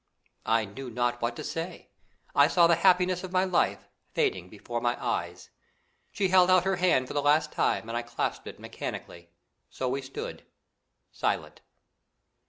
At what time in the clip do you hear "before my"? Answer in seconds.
4.49-4.99